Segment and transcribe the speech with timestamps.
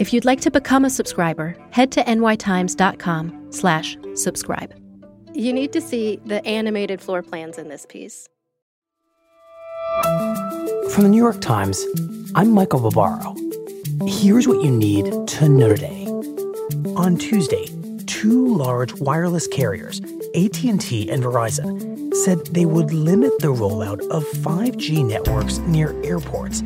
[0.00, 4.74] If you'd like to become a subscriber, head to nytimes.com slash subscribe.
[5.34, 8.26] You need to see the animated floor plans in this piece.
[10.02, 11.84] From the New York Times,
[12.34, 13.36] I'm Michael Barbaro.
[14.06, 16.06] Here's what you need to know today.
[16.96, 17.66] On Tuesday,
[18.06, 20.00] two large wireless carriers,
[20.34, 26.62] AT&T and Verizon, said they would limit the rollout of 5G networks near airports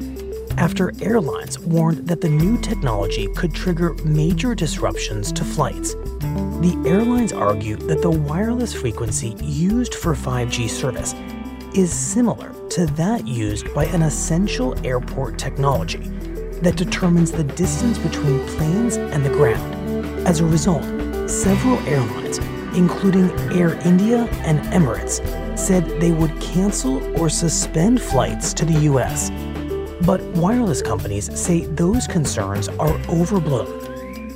[0.59, 5.95] after airlines warned that the new technology could trigger major disruptions to flights.
[5.95, 11.15] The airlines argue that the wireless frequency used for 5G service
[11.75, 15.99] is similar to that used by an essential airport technology
[16.63, 20.27] that determines the distance between planes and the ground.
[20.27, 20.83] As a result,
[21.29, 22.39] several airlines,
[22.77, 25.21] including Air India and Emirates,
[25.59, 29.31] said they would cancel or suspend flights to the US
[30.07, 33.81] but wireless companies say those concerns are overblown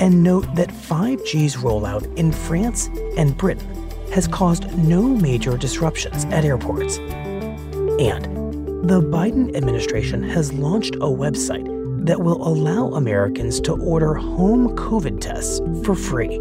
[0.00, 6.44] and note that 5G's rollout in France and Britain has caused no major disruptions at
[6.44, 6.98] airports.
[6.98, 8.24] And
[8.88, 11.66] the Biden administration has launched a website
[12.06, 16.38] that will allow Americans to order home COVID tests for free.